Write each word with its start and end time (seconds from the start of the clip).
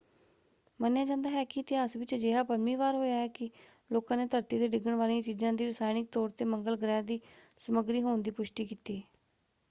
ਮੰਨਿਆ 0.79 1.05
ਜਾਂਦਾ 1.05 1.29
ਹੈ 1.29 1.43
ਕਿ 1.45 1.59
ਇਤਿਹਾਸ 1.59 1.95
ਵਿੱਚ 1.95 2.13
ਅਜਿਹਾ 2.15 2.43
ਪੰਜਵੀਂ 2.43 2.75
ਵਾਰ 2.77 2.95
ਹੋਇਆ 2.95 3.27
ਕਿ 3.27 3.49
ਲੋਕਾਂ 3.91 4.17
ਨੇ 4.17 4.25
ਧਰਤੀ 4.25 4.57
'ਤੇ 4.59 4.67
ਡਿੱਗਣ 4.67 4.95
ਵਾਲੀਆਂ 4.95 5.21
ਚੀਜਾਂ 5.21 5.51
ਦੀ 5.53 5.67
ਰਸਾਇਣਿਕ 5.67 6.07
ਤੌਰ 6.11 6.29
'ਤੇ 6.31 6.45
ਮੰਗਲ 6.45 6.77
ਗ੍ਰਹਿ 6.77 7.03
ਦੀ 7.03 7.19
ਸਮੱਗਰੀ 7.61 8.01
ਹੋਣ 8.01 8.21
ਦੀ 8.21 8.31
ਪੁਸ਼ਟੀ 8.31 8.65
ਕੀਤੀ। 8.65 9.01